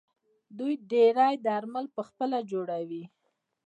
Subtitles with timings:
[0.57, 3.03] دوی ډیری درمل پخپله جوړوي.